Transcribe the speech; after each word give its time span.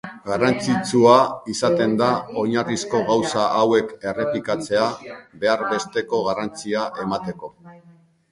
Garrantzitsua 0.27 1.17
izaten 1.51 1.91
da 1.99 2.07
oinarrizko 2.43 3.01
gauza 3.09 3.43
hauek 3.59 3.93
errepikatzea, 4.13 4.87
behar 5.45 5.61
besteko 5.75 6.23
garrantzia 6.29 6.89
emateko. 7.05 7.53